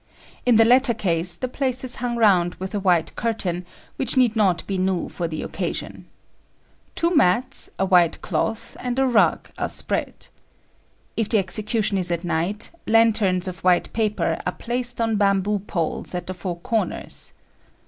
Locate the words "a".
2.73-2.79, 7.77-7.85, 8.97-9.05